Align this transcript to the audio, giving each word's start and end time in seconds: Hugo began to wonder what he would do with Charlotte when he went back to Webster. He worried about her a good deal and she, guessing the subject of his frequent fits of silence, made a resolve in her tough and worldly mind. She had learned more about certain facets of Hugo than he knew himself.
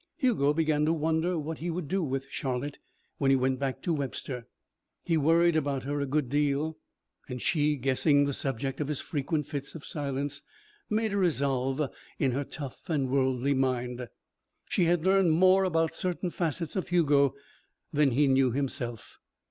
Hugo 0.17 0.51
began 0.51 0.83
to 0.85 0.93
wonder 0.93 1.37
what 1.37 1.59
he 1.59 1.69
would 1.69 1.87
do 1.87 2.01
with 2.01 2.25
Charlotte 2.31 2.79
when 3.19 3.29
he 3.29 3.37
went 3.37 3.59
back 3.59 3.83
to 3.83 3.93
Webster. 3.93 4.47
He 5.03 5.15
worried 5.15 5.55
about 5.55 5.83
her 5.83 6.01
a 6.01 6.07
good 6.07 6.27
deal 6.27 6.79
and 7.29 7.39
she, 7.39 7.75
guessing 7.75 8.25
the 8.25 8.33
subject 8.33 8.81
of 8.81 8.87
his 8.87 8.99
frequent 8.99 9.45
fits 9.45 9.75
of 9.75 9.85
silence, 9.85 10.41
made 10.89 11.13
a 11.13 11.17
resolve 11.17 11.87
in 12.17 12.31
her 12.31 12.43
tough 12.43 12.89
and 12.89 13.11
worldly 13.11 13.53
mind. 13.53 14.07
She 14.69 14.85
had 14.85 15.05
learned 15.05 15.33
more 15.33 15.65
about 15.65 15.93
certain 15.93 16.31
facets 16.31 16.75
of 16.75 16.87
Hugo 16.87 17.35
than 17.93 18.09
he 18.09 18.27
knew 18.27 18.51
himself. 18.51 19.19